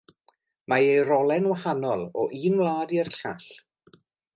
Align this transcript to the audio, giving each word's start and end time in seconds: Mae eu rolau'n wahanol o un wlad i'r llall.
Mae 0.73 0.87
eu 0.93 1.01
rolau'n 1.09 1.51
wahanol 1.51 2.03
o 2.23 2.27
un 2.41 2.59
wlad 2.65 2.99
i'r 3.01 3.17
llall. 3.19 3.51